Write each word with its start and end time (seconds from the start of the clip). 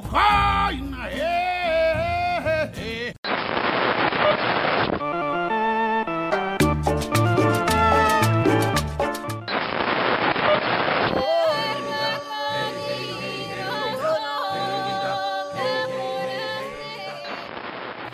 cocaína. 0.00 1.10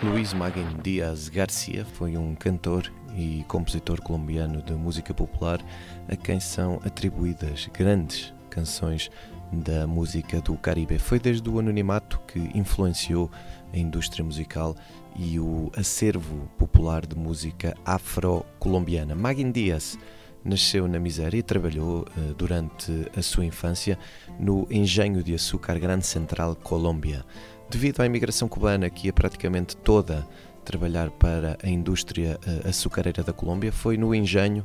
Luís 0.02 0.32
Maguen 0.32 0.66
Dias 0.82 1.29
Garcia 1.29 1.84
foi 1.84 2.16
um 2.16 2.34
cantor 2.34 2.93
e 3.16 3.45
compositor 3.48 4.01
colombiano 4.02 4.62
de 4.62 4.73
música 4.73 5.12
popular 5.12 5.60
a 6.09 6.16
quem 6.16 6.38
são 6.38 6.80
atribuídas 6.84 7.68
grandes 7.73 8.32
canções 8.51 9.10
da 9.52 9.86
música 9.86 10.41
do 10.41 10.56
Caribe. 10.56 10.98
Foi 10.98 11.18
desde 11.18 11.48
o 11.48 11.59
anonimato 11.59 12.20
que 12.27 12.38
influenciou 12.54 13.30
a 13.73 13.78
indústria 13.78 14.24
musical 14.24 14.74
e 15.14 15.38
o 15.38 15.70
acervo 15.77 16.48
popular 16.59 17.06
de 17.06 17.16
música 17.16 17.74
afro-colombiana. 17.84 19.14
Maguen 19.14 19.51
Dias 19.51 19.98
nasceu 20.45 20.87
na 20.87 20.98
miséria 20.98 21.38
e 21.38 21.42
trabalhou 21.42 22.02
uh, 22.02 22.34
durante 22.34 22.92
a 23.16 23.23
sua 23.23 23.45
infância 23.45 23.98
no 24.38 24.66
engenho 24.70 25.23
de 25.23 25.34
açúcar 25.34 25.78
Grande 25.78 26.06
Central, 26.06 26.54
Colômbia. 26.54 27.24
Devido 27.68 28.01
à 28.01 28.06
imigração 28.06 28.49
cubana, 28.49 28.88
que 28.88 29.09
ia 29.09 29.12
praticamente 29.12 29.76
toda 29.76 30.26
trabalhar 30.65 31.10
para 31.10 31.59
a 31.62 31.68
indústria 31.68 32.38
uh, 32.46 32.68
açucareira 32.68 33.23
da 33.23 33.32
Colômbia, 33.32 33.73
foi 33.73 33.96
no 33.96 34.15
engenho 34.15 34.65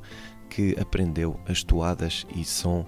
que 0.50 0.76
aprendeu 0.80 1.40
as 1.48 1.64
toadas 1.64 2.28
e 2.36 2.44
som 2.44 2.86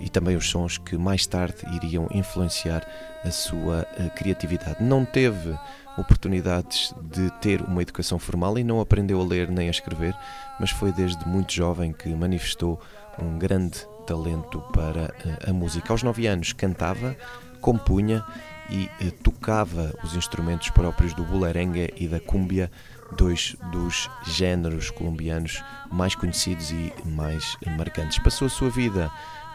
e 0.00 0.08
também 0.08 0.36
os 0.36 0.48
sons 0.48 0.78
que 0.78 0.96
mais 0.96 1.26
tarde 1.26 1.56
iriam 1.72 2.08
influenciar 2.12 2.86
a 3.24 3.30
sua 3.30 3.86
uh, 3.98 4.10
criatividade. 4.16 4.82
Não 4.82 5.04
teve 5.04 5.56
oportunidades 5.96 6.94
de 7.02 7.30
ter 7.40 7.60
uma 7.60 7.82
educação 7.82 8.18
formal 8.18 8.58
e 8.58 8.64
não 8.64 8.80
aprendeu 8.80 9.20
a 9.20 9.24
ler 9.24 9.50
nem 9.50 9.68
a 9.68 9.70
escrever, 9.70 10.14
mas 10.58 10.70
foi 10.70 10.92
desde 10.92 11.26
muito 11.28 11.52
jovem 11.52 11.92
que 11.92 12.08
manifestou 12.08 12.80
um 13.18 13.38
grande 13.38 13.86
talento 14.06 14.60
para 14.72 15.04
uh, 15.04 15.50
a 15.50 15.52
música. 15.52 15.92
Aos 15.92 16.02
nove 16.02 16.26
anos 16.26 16.52
cantava, 16.52 17.16
compunha 17.60 18.24
e 18.70 19.10
tocava 19.10 19.92
os 20.02 20.14
instrumentos 20.14 20.70
próprios 20.70 21.12
do 21.12 21.24
bulerengue 21.24 21.92
e 21.96 22.08
da 22.08 22.18
cúmbia, 22.18 22.70
dois 23.16 23.54
dos 23.70 24.08
géneros 24.24 24.90
colombianos 24.90 25.62
mais 25.90 26.14
conhecidos 26.14 26.70
e 26.70 26.92
mais 27.04 27.56
marcantes. 27.76 28.18
Passou 28.18 28.46
a 28.46 28.50
sua 28.50 28.70
vida 28.70 29.10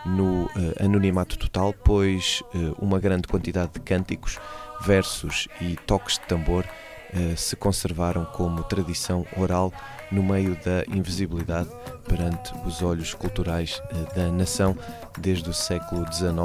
no 0.07 0.45
uh, 0.45 0.49
anonimato 0.83 1.37
total, 1.37 1.73
pois 1.73 2.41
uh, 2.53 2.75
uma 2.79 2.99
grande 2.99 3.27
quantidade 3.27 3.73
de 3.73 3.79
cânticos, 3.79 4.39
versos 4.81 5.47
e 5.59 5.75
toques 5.85 6.17
de 6.17 6.25
tambor 6.27 6.63
uh, 6.65 7.37
se 7.37 7.55
conservaram 7.55 8.25
como 8.25 8.63
tradição 8.63 9.25
oral 9.35 9.73
no 10.11 10.23
meio 10.23 10.55
da 10.63 10.83
invisibilidade 10.87 11.69
perante 12.07 12.53
os 12.65 12.81
olhos 12.81 13.13
culturais 13.13 13.81
da 14.15 14.29
nação 14.31 14.77
desde 15.19 15.49
o 15.49 15.53
século 15.53 16.05
XIX 16.09 16.37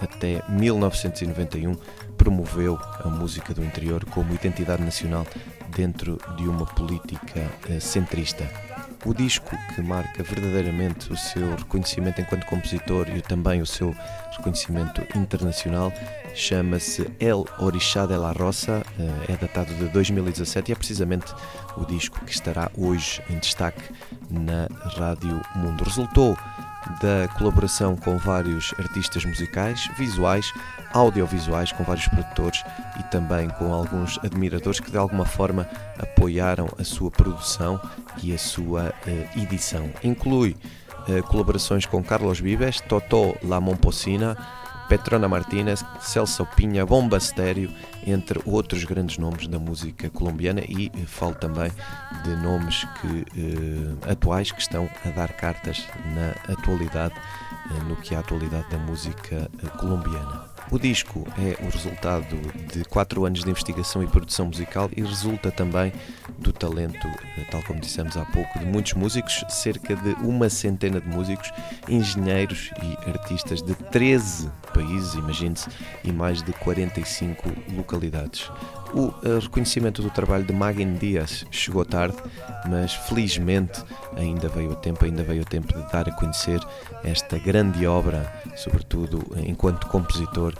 até 0.00 0.40
1991 0.48 1.76
promoveu 2.16 2.78
a 3.04 3.08
música 3.08 3.52
do 3.52 3.64
interior 3.64 4.04
como 4.04 4.32
identidade 4.32 4.84
nacional 4.84 5.26
dentro 5.74 6.16
de 6.36 6.44
uma 6.44 6.64
política 6.64 7.50
centrista. 7.80 8.67
O 9.04 9.14
disco 9.14 9.56
que 9.74 9.80
marca 9.80 10.22
verdadeiramente 10.24 11.12
o 11.12 11.16
seu 11.16 11.54
reconhecimento 11.54 12.20
enquanto 12.20 12.46
compositor 12.46 13.08
e 13.08 13.22
também 13.22 13.62
o 13.62 13.66
seu 13.66 13.94
reconhecimento 14.36 15.00
internacional 15.16 15.92
chama-se 16.34 17.08
El 17.20 17.44
Orixá 17.60 18.06
de 18.06 18.16
la 18.16 18.32
Roça, 18.32 18.82
é 19.28 19.36
datado 19.36 19.72
de 19.74 19.88
2017 19.88 20.70
e 20.70 20.72
é 20.72 20.74
precisamente 20.74 21.32
o 21.76 21.84
disco 21.84 22.24
que 22.24 22.32
estará 22.32 22.70
hoje 22.76 23.22
em 23.30 23.38
destaque 23.38 23.82
na 24.30 24.66
Rádio 24.96 25.40
Mundo. 25.54 25.84
Resultou 25.84 26.36
da 27.00 27.28
colaboração 27.36 27.96
com 27.96 28.16
vários 28.16 28.74
artistas 28.78 29.24
musicais, 29.24 29.88
visuais, 29.96 30.52
audiovisuais, 30.92 31.72
com 31.72 31.84
vários 31.84 32.08
produtores 32.08 32.64
e 32.98 33.02
também 33.04 33.48
com 33.50 33.72
alguns 33.72 34.18
admiradores 34.24 34.80
que 34.80 34.90
de 34.90 34.96
alguma 34.96 35.24
forma 35.24 35.68
apoiaram 35.98 36.68
a 36.78 36.84
sua 36.84 37.10
produção 37.10 37.80
e 38.22 38.32
a 38.34 38.38
sua 38.38 38.94
uh, 39.06 39.40
edição. 39.40 39.90
Inclui 40.02 40.56
uh, 41.08 41.22
colaborações 41.24 41.86
com 41.86 42.02
Carlos 42.02 42.40
Vives, 42.40 42.80
Totó 42.80 43.34
La 43.42 43.60
Momposina, 43.60 44.36
Petrona 44.88 45.28
Martínez, 45.28 45.84
Celso 46.00 46.46
Pinha, 46.56 46.86
Bomba 46.86 47.18
Estéreo, 47.18 47.70
entre 48.06 48.40
outros 48.46 48.84
grandes 48.84 49.18
nomes 49.18 49.46
da 49.46 49.58
música 49.58 50.08
colombiana 50.08 50.62
e 50.66 50.86
eh, 50.86 51.06
falo 51.06 51.34
também 51.34 51.70
de 52.24 52.34
nomes 52.36 52.84
que, 53.00 53.26
eh, 53.36 54.10
atuais 54.10 54.50
que 54.50 54.60
estão 54.60 54.88
a 55.04 55.10
dar 55.10 55.32
cartas 55.34 55.86
na 56.14 56.54
atualidade, 56.54 57.14
eh, 57.70 57.84
no 57.86 57.96
que 57.96 58.14
é 58.14 58.16
a 58.16 58.20
atualidade 58.20 58.68
da 58.70 58.78
música 58.78 59.50
eh, 59.62 59.66
colombiana. 59.78 60.57
O 60.70 60.78
disco 60.78 61.26
é 61.38 61.64
o 61.64 61.70
resultado 61.70 62.36
de 62.70 62.84
quatro 62.84 63.24
anos 63.24 63.42
de 63.42 63.48
investigação 63.48 64.02
e 64.02 64.06
produção 64.06 64.46
musical 64.46 64.90
e 64.94 65.00
resulta 65.00 65.50
também 65.50 65.90
do 66.38 66.52
talento, 66.52 67.06
eh, 67.06 67.46
tal 67.50 67.62
como 67.62 67.80
dissemos 67.80 68.18
há 68.18 68.24
pouco, 68.26 68.58
de 68.58 68.66
muitos 68.66 68.92
músicos, 68.92 69.42
cerca 69.48 69.96
de 69.96 70.10
uma 70.22 70.50
centena 70.50 71.00
de 71.00 71.08
músicos, 71.08 71.50
engenheiros 71.88 72.70
e 72.82 73.08
artistas 73.08 73.62
de 73.62 73.74
13 73.74 74.50
países, 74.74 75.14
imagine-se, 75.14 75.70
e 76.04 76.12
mais 76.12 76.42
de 76.42 76.52
45 76.52 77.50
localidades. 77.74 78.50
O 78.94 79.12
eh, 79.22 79.38
reconhecimento 79.40 80.02
do 80.02 80.10
trabalho 80.10 80.44
de 80.44 80.52
Magen 80.52 80.94
Dias 80.94 81.44
chegou 81.50 81.84
tarde, 81.84 82.16
mas 82.68 82.94
felizmente 82.94 83.82
ainda 84.16 84.48
veio 84.48 84.70
o 84.70 84.76
tempo, 84.76 85.04
ainda 85.04 85.22
veio 85.22 85.42
o 85.42 85.44
tempo 85.44 85.68
de 85.68 85.92
dar 85.92 86.08
a 86.08 86.12
conhecer 86.12 86.60
esta 87.04 87.38
grande 87.38 87.86
obra, 87.86 88.32
sobretudo 88.56 89.22
enquanto 89.36 89.86
compositor 89.88 90.54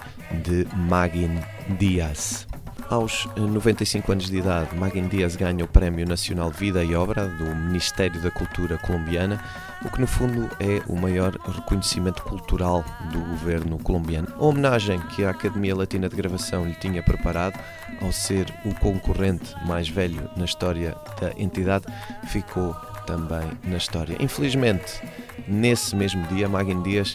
de 0.44 0.66
Magen 0.76 1.40
Dias. 1.78 2.46
Aos 2.90 3.28
95 3.36 4.12
anos 4.12 4.30
de 4.30 4.38
idade, 4.38 4.74
Magen 4.74 5.08
Dias 5.08 5.36
ganha 5.36 5.62
o 5.62 5.68
Prémio 5.68 6.06
Nacional 6.08 6.50
Vida 6.50 6.82
e 6.82 6.94
Obra 6.94 7.28
do 7.28 7.44
Ministério 7.54 8.18
da 8.22 8.30
Cultura 8.30 8.78
colombiana, 8.78 9.44
o 9.84 9.90
que 9.90 10.00
no 10.00 10.06
fundo 10.06 10.48
é 10.58 10.80
o 10.90 10.96
maior 10.96 11.36
reconhecimento 11.36 12.22
cultural 12.22 12.82
do 13.12 13.18
governo 13.18 13.78
colombiano. 13.78 14.28
A 14.34 14.42
homenagem 14.42 14.98
que 15.14 15.22
a 15.22 15.30
Academia 15.30 15.76
Latina 15.76 16.08
de 16.08 16.16
Gravação 16.16 16.64
lhe 16.64 16.74
tinha 16.76 17.02
preparado, 17.02 17.60
ao 18.00 18.10
ser 18.10 18.46
o 18.64 18.74
concorrente 18.76 19.54
mais 19.66 19.86
velho 19.86 20.30
na 20.34 20.46
história 20.46 20.96
da 21.20 21.30
entidade, 21.36 21.84
ficou 22.28 22.74
também 23.06 23.50
na 23.64 23.76
história. 23.76 24.16
Infelizmente, 24.18 25.02
nesse 25.46 25.94
mesmo 25.94 26.26
dia, 26.28 26.48
Magen 26.48 26.82
Dias 26.82 27.14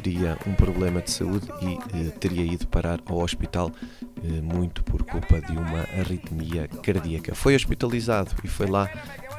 teria 0.00 0.36
um 0.46 0.54
problema 0.54 1.00
de 1.00 1.10
saúde 1.10 1.48
e 1.60 1.78
eh, 1.96 2.10
teria 2.20 2.44
ido 2.44 2.66
parar 2.68 3.00
ao 3.06 3.18
hospital 3.18 3.72
eh, 4.02 4.06
muito 4.42 4.82
por 4.82 5.02
culpa 5.02 5.40
de 5.40 5.52
uma 5.52 5.80
arritmia 5.98 6.68
cardíaca. 6.82 7.34
Foi 7.34 7.54
hospitalizado 7.54 8.34
e 8.42 8.48
foi 8.48 8.66
lá 8.66 8.90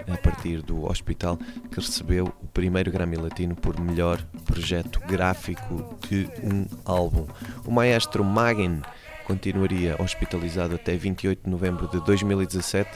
a 0.07 0.17
partir 0.17 0.61
do 0.61 0.85
hospital 0.85 1.37
que 1.71 1.79
recebeu 1.79 2.33
o 2.41 2.47
primeiro 2.47 2.91
Grammy 2.91 3.17
Latino 3.17 3.55
por 3.55 3.79
melhor 3.79 4.21
projeto 4.45 4.99
gráfico 5.01 5.97
de 6.07 6.29
um 6.43 6.65
álbum. 6.85 7.27
O 7.65 7.71
maestro 7.71 8.23
Magen 8.23 8.81
continuaria 9.25 9.95
hospitalizado 10.01 10.75
até 10.75 10.95
28 10.95 11.43
de 11.43 11.49
novembro 11.49 11.87
de 11.87 12.03
2017, 12.03 12.89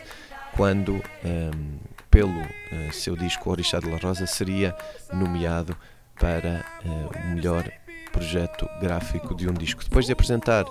quando, 0.55 0.93
um, 0.93 1.01
ehm, 1.23 1.79
pelo 2.09 2.41
uh, 2.41 2.91
seu 2.91 3.15
disco 3.15 3.51
Orixá 3.51 3.79
de 3.79 3.89
la 3.89 3.97
Rosa, 3.97 4.25
seria 4.25 4.75
nomeado 5.11 5.77
para 6.19 6.65
uh, 6.83 7.19
o 7.19 7.35
melhor 7.35 7.71
projeto 8.13 8.69
gráfico 8.79 9.35
de 9.35 9.49
um 9.49 9.53
disco. 9.53 9.83
Depois 9.83 10.05
de 10.05 10.13
apresentar 10.13 10.63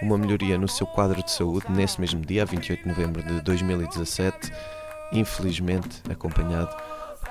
uma 0.00 0.16
melhoria 0.16 0.56
no 0.56 0.68
seu 0.68 0.86
quadro 0.86 1.20
de 1.24 1.32
saúde, 1.32 1.66
nesse 1.70 2.00
mesmo 2.00 2.20
dia, 2.24 2.44
28 2.44 2.82
de 2.82 2.88
novembro 2.88 3.22
de 3.22 3.40
2017, 3.40 4.52
infelizmente 5.12 6.00
acompanhado 6.08 6.76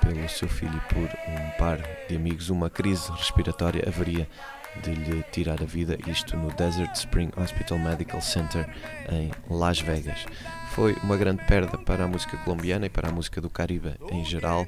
pelo 0.00 0.28
seu 0.28 0.48
filho 0.48 0.76
e 0.76 0.94
por 0.94 1.04
um 1.04 1.50
par 1.58 1.78
de 2.08 2.16
amigos, 2.16 2.50
uma 2.50 2.68
crise 2.68 3.10
respiratória 3.12 3.84
haveria 3.86 4.28
de 4.82 4.92
lhe 4.92 5.22
tirar 5.32 5.60
a 5.62 5.66
vida, 5.66 5.98
isto 6.06 6.36
no 6.36 6.50
Desert 6.52 6.94
Spring 6.94 7.30
Hospital 7.36 7.78
Medical 7.78 8.20
Center 8.20 8.68
em 9.10 9.30
Las 9.48 9.80
Vegas. 9.80 10.26
Foi 10.70 10.96
uma 11.02 11.16
grande 11.16 11.44
perda 11.46 11.76
para 11.76 12.04
a 12.04 12.08
música 12.08 12.36
colombiana 12.38 12.86
e 12.86 12.88
para 12.88 13.08
a 13.08 13.12
música 13.12 13.40
do 13.40 13.50
Caribe 13.50 13.94
em 14.10 14.24
geral. 14.24 14.66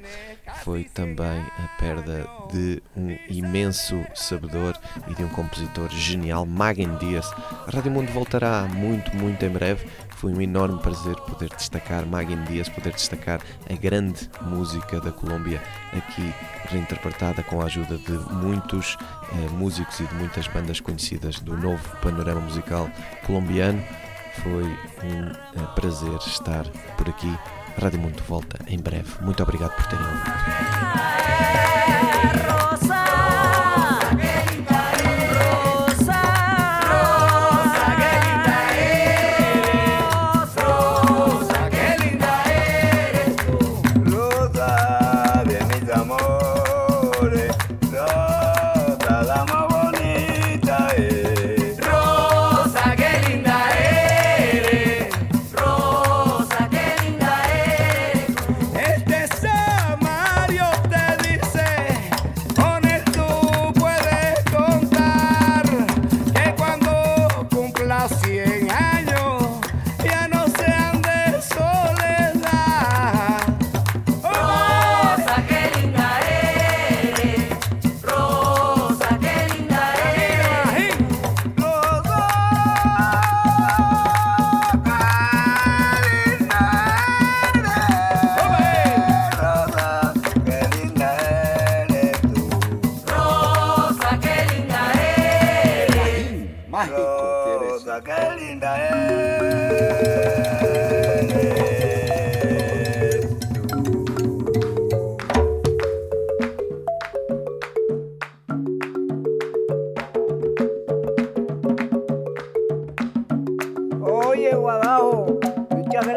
Foi 0.63 0.83
também 0.83 1.39
a 1.39 1.77
perda 1.79 2.27
de 2.51 2.83
um 2.95 3.17
imenso 3.29 4.03
sabedor 4.13 4.77
e 5.07 5.15
de 5.15 5.23
um 5.23 5.29
compositor 5.29 5.89
genial, 5.89 6.45
Magen 6.45 6.97
Dias. 6.97 7.31
A 7.67 7.71
Rádio 7.73 7.91
Mundo 7.91 8.11
voltará 8.11 8.67
muito, 8.67 9.15
muito 9.15 9.43
em 9.45 9.49
breve. 9.49 9.87
Foi 10.17 10.33
um 10.33 10.41
enorme 10.41 10.79
prazer 10.81 11.15
poder 11.15 11.49
destacar 11.49 12.05
Magen 12.05 12.43
Dias, 12.43 12.67
poder 12.67 12.91
destacar 12.91 13.41
a 13.69 13.73
grande 13.73 14.29
música 14.41 14.99
da 14.99 15.11
Colômbia 15.11 15.61
aqui 15.93 16.33
reinterpretada 16.69 17.43
com 17.43 17.61
a 17.61 17.65
ajuda 17.65 17.97
de 17.97 18.11
muitos 18.33 18.97
eh, 19.31 19.49
músicos 19.51 19.99
e 19.99 20.05
de 20.05 20.15
muitas 20.15 20.47
bandas 20.47 20.79
conhecidas 20.79 21.39
do 21.39 21.55
novo 21.57 21.83
panorama 22.01 22.41
musical 22.41 22.89
colombiano. 23.25 23.81
Foi 24.41 24.63
um 24.63 25.27
eh, 25.27 25.67
prazer 25.75 26.17
estar 26.25 26.65
por 26.97 27.07
aqui. 27.09 27.31
A 27.77 27.81
Rádio 27.81 27.99
Mundo 27.99 28.21
volta 28.27 28.57
em 28.67 28.79
breve. 28.79 29.09
Muito 29.21 29.41
obrigado 29.43 29.75
por 29.75 29.85
terem 29.87 30.05
ouvido. 30.05 30.23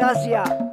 Nastasia. 0.07 0.66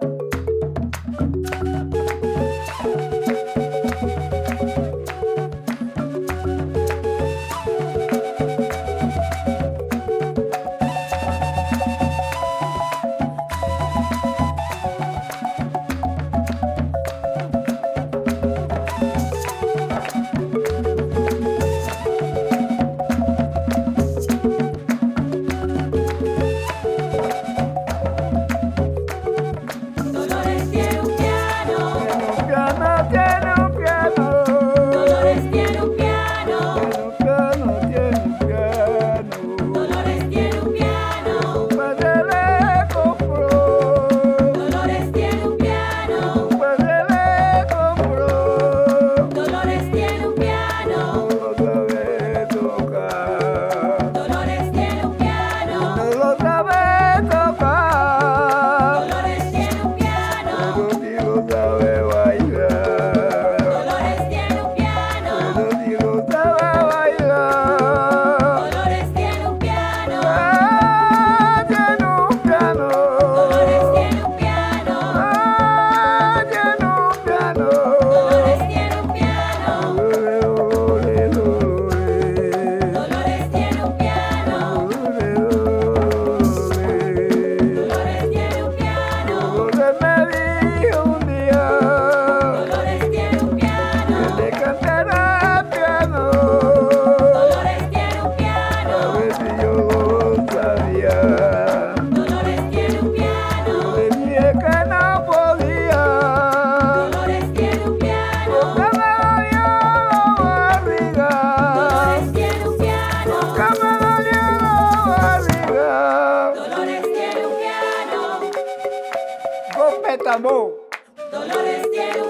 amor. 120.34 120.88
Dolores 121.30 121.90
tiene 121.92 122.20
un 122.20 122.28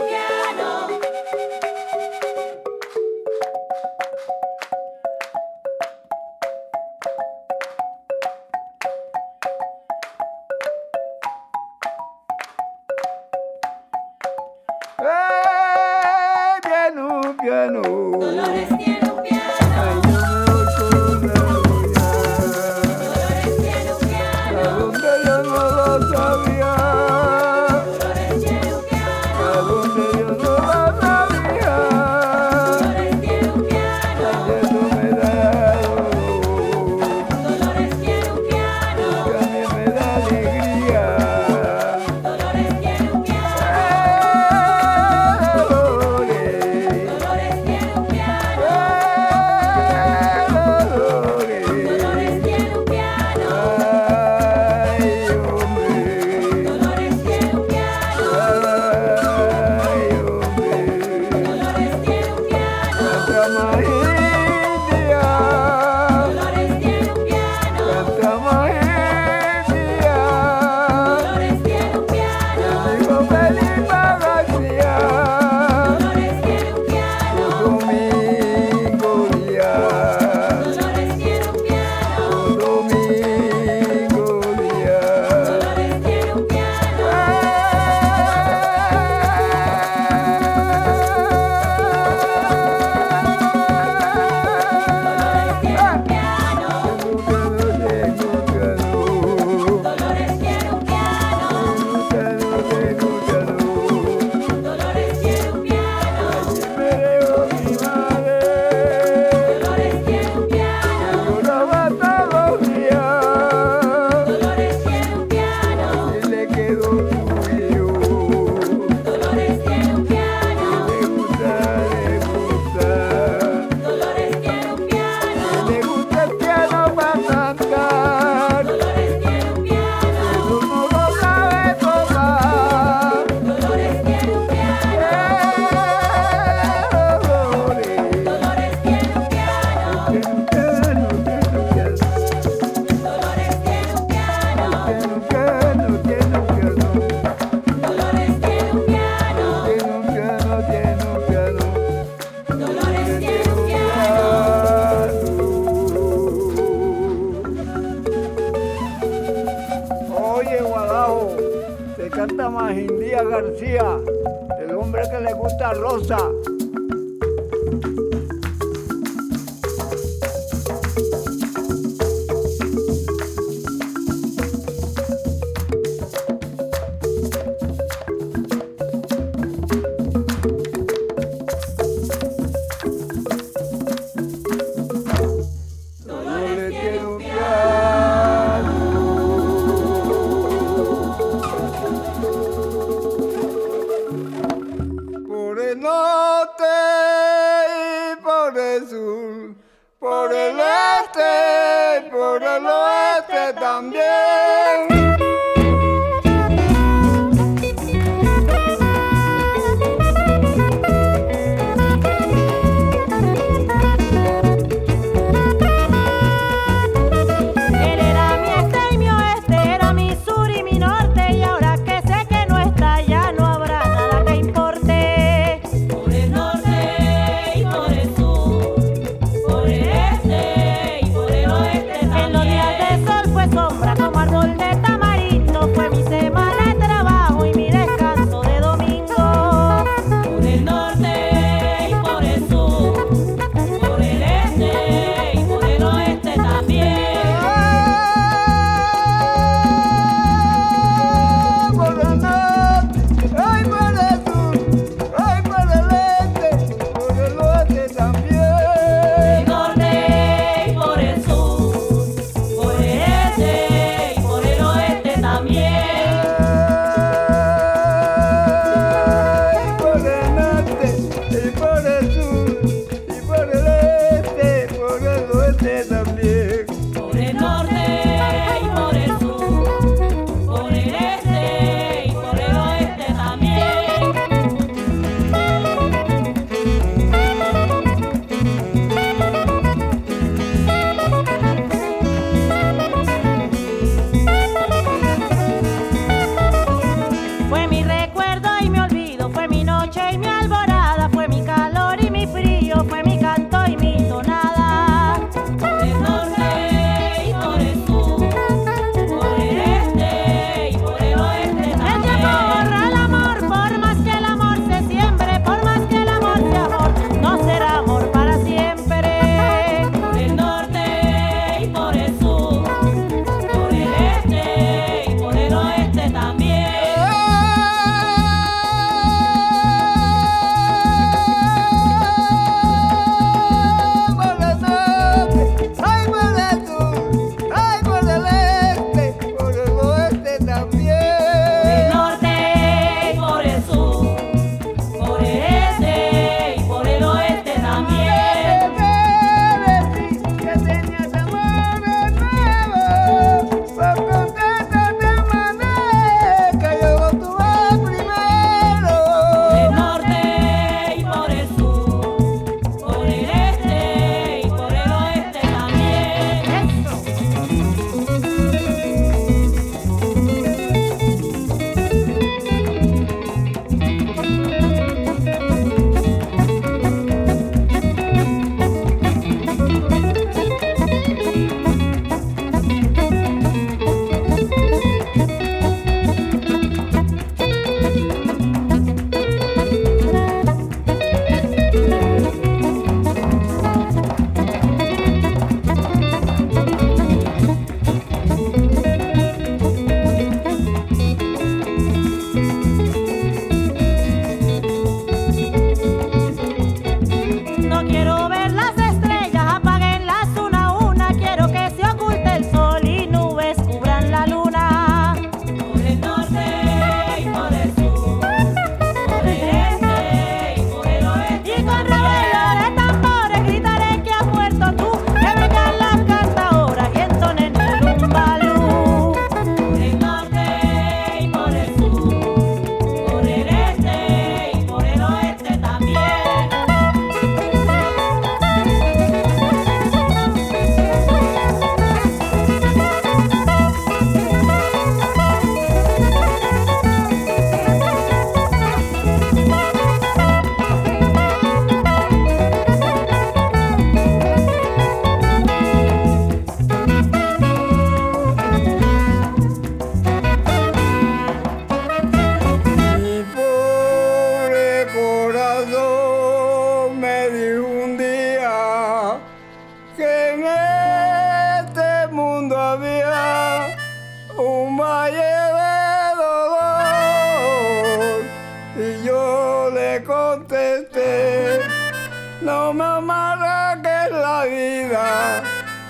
me 482.75 482.85
amarga 482.85 483.81
que 483.81 484.11
la 484.13 484.45
vida 484.45 485.43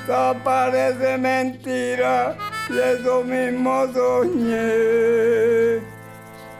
todo 0.07 0.35
parece 0.45 1.17
mentira 1.17 2.37
y 2.69 2.79
eso 2.79 3.25
mismo 3.25 3.87
soñé. 3.95 5.81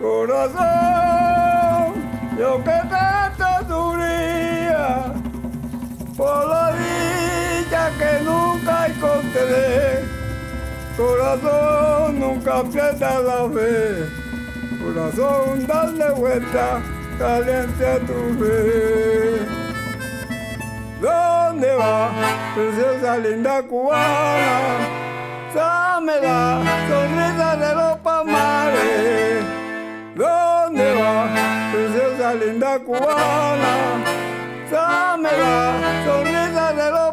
Corazón, 0.01 0.55
yo 2.39 2.65
que 2.65 2.81
tanto 2.89 3.47
sufría 3.69 5.13
por 6.17 6.49
la 6.49 6.73
vida 6.73 7.91
que 7.99 8.25
nunca 8.25 8.87
encontré. 8.87 10.05
Corazón, 10.97 12.21
nunca 12.21 12.65
pierda 12.65 13.19
la 13.21 13.51
fe. 13.51 14.09
Corazón, 14.83 15.67
dale 15.67 16.11
vuelta, 16.13 16.81
caliente 17.19 17.87
a 17.87 17.99
tu 17.99 18.39
fe. 18.39 19.54
koyeba 21.75 22.11
tosi 22.55 22.81
ozali 22.91 23.37
ndako 23.37 23.85
wana. 23.85 24.59
Samela 25.55 26.59
sonrisa 26.89 27.57
lelo 27.57 27.97
pamare 28.05 29.43
londeba 30.17 31.29
tosi 31.73 32.01
ozali 32.07 32.51
ndako 32.57 32.93
wana. 32.93 33.73
Samela 34.71 35.75
sonrisa 36.07 36.73
lelo 36.77 37.13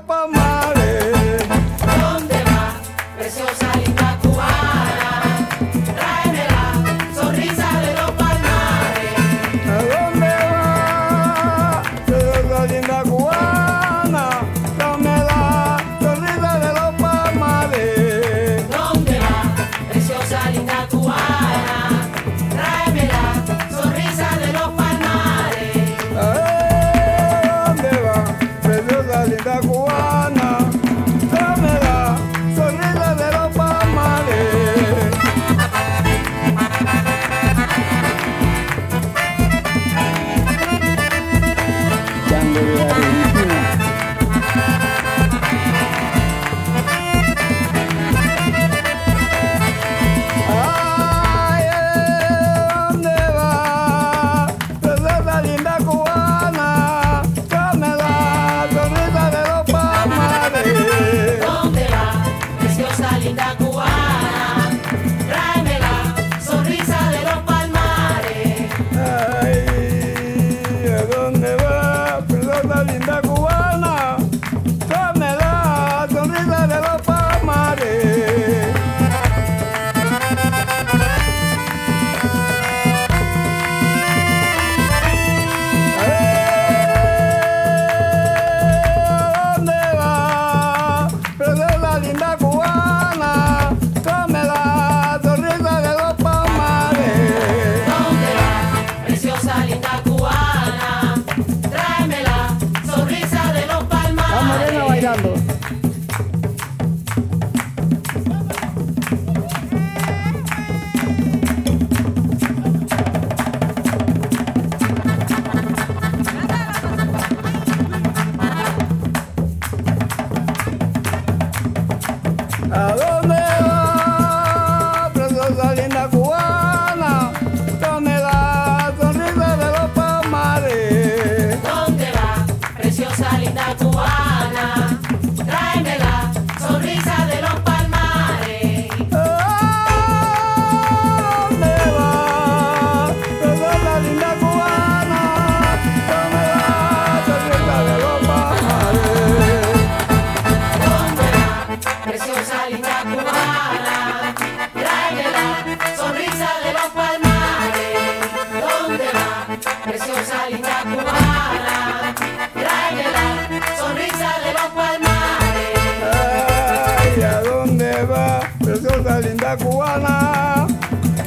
cubana, 169.92 170.68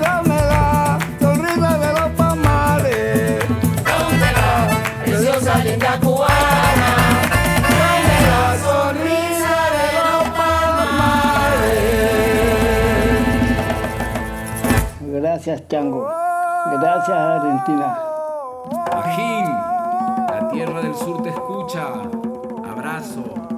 dame 0.00 0.36
la 0.36 0.98
sonrisa 1.20 1.78
de 1.78 1.92
los 1.92 2.10
palmares. 2.16 3.48
Dame 3.84 4.32
la 4.32 4.68
preciosa 5.04 5.58
linda 5.58 6.00
cubana, 6.00 6.90
dame 7.80 8.16
la 8.30 8.56
sonrisa 8.64 9.56
de 9.76 9.86
los 9.98 10.22
palmares. 10.38 11.74
Gracias, 15.00 15.68
Chango. 15.68 16.08
Gracias, 16.80 17.16
Argentina. 17.16 17.98
Ajín, 18.92 19.46
la 20.28 20.48
tierra 20.50 20.80
del 20.80 20.94
sur 20.94 21.22
te 21.22 21.28
escucha. 21.28 21.82
Abrazo. 22.70 23.53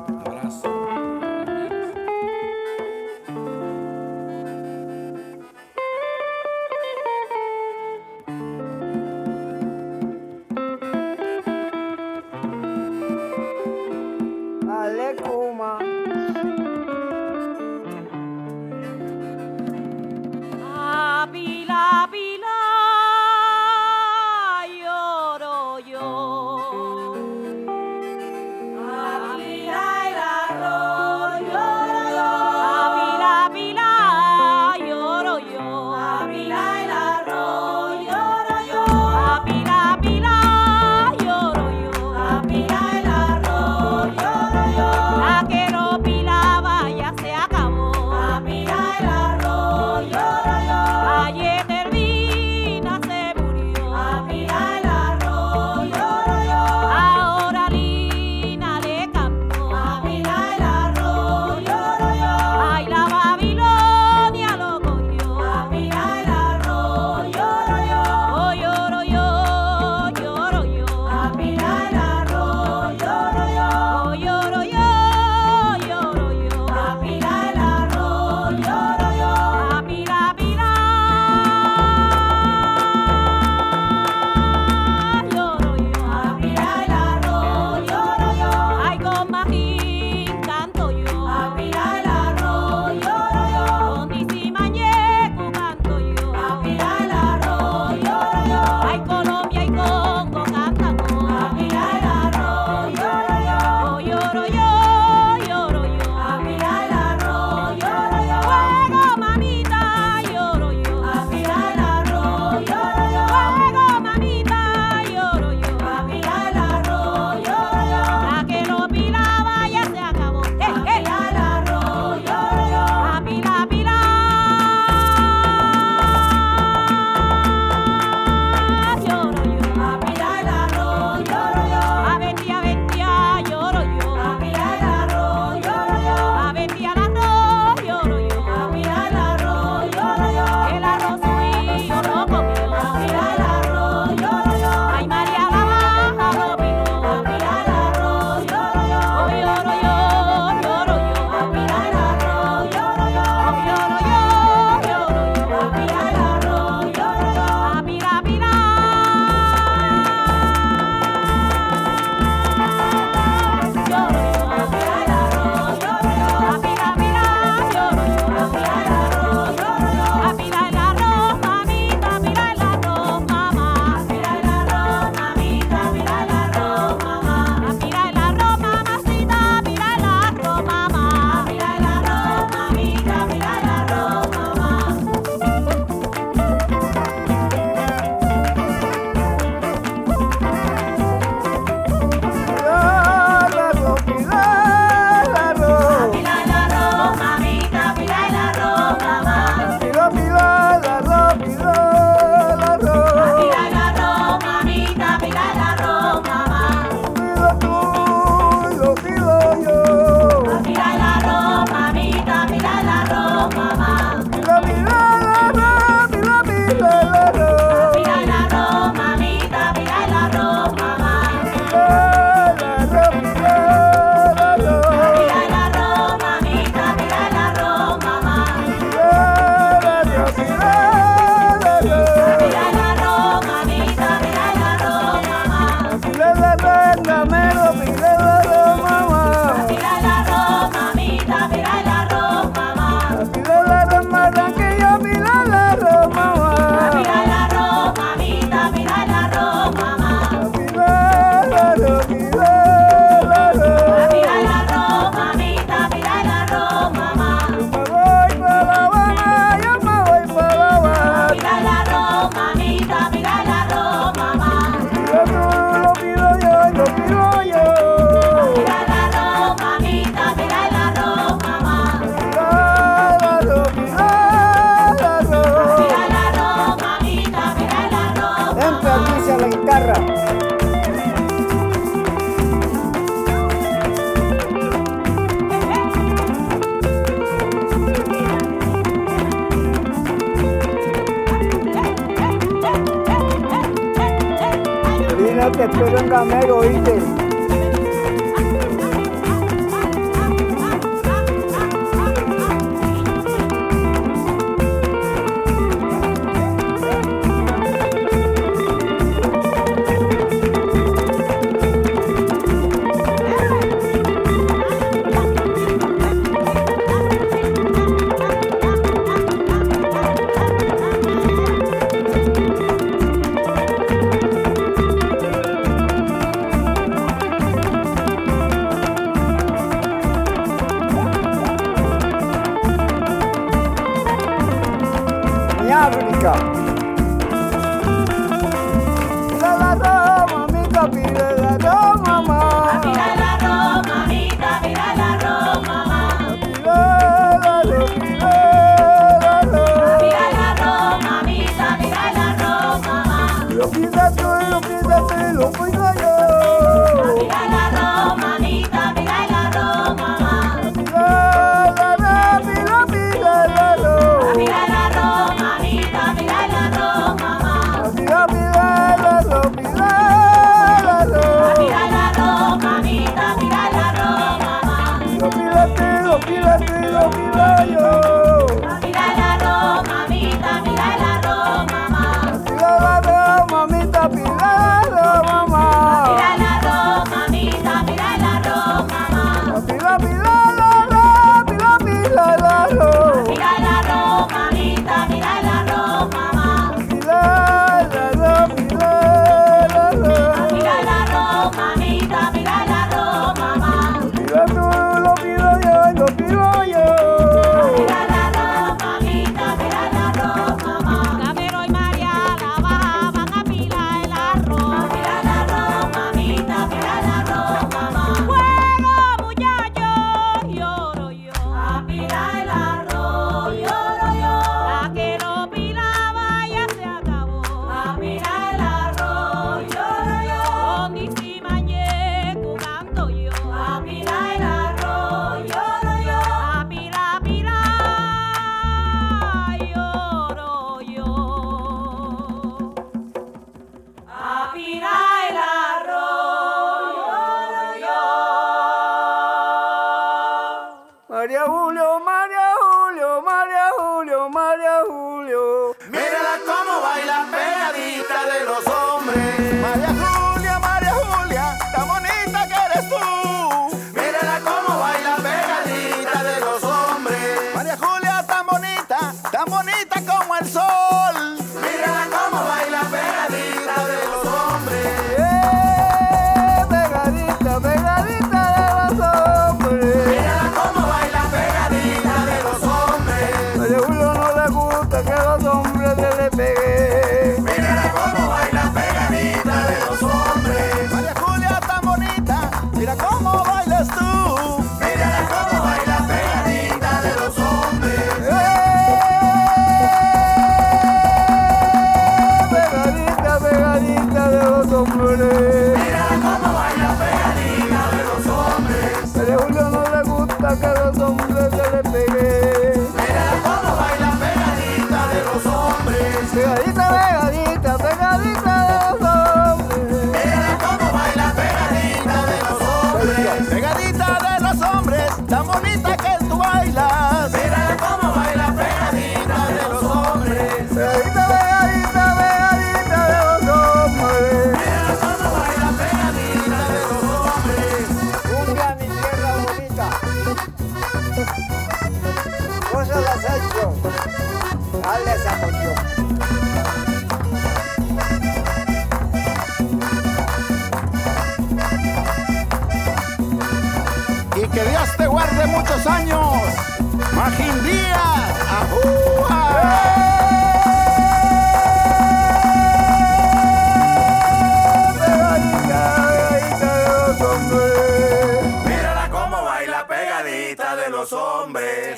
comblé. 504.85 505.66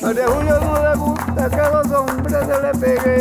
María 0.09 0.27
Julia 0.27 0.59
no 0.61 0.83
le 0.83 0.97
gusta 0.97 1.51
que 1.51 1.57
los 1.71 1.91
hombres 1.93 2.39
se 2.47 2.63
le 2.63 2.73
peguen. 2.81 3.18